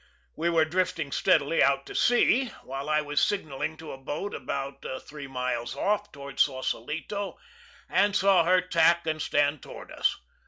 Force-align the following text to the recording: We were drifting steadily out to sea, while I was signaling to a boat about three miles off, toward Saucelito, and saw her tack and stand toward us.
We 0.35 0.49
were 0.49 0.65
drifting 0.65 1.11
steadily 1.11 1.61
out 1.61 1.85
to 1.85 1.93
sea, 1.93 2.45
while 2.63 2.89
I 2.89 3.01
was 3.01 3.21
signaling 3.21 3.77
to 3.77 3.91
a 3.91 3.99
boat 3.99 4.33
about 4.33 4.83
three 5.07 5.27
miles 5.27 5.75
off, 5.75 6.11
toward 6.11 6.39
Saucelito, 6.39 7.37
and 7.87 8.15
saw 8.15 8.43
her 8.43 8.61
tack 8.61 9.05
and 9.05 9.21
stand 9.21 9.61
toward 9.61 9.91
us. 9.91 10.19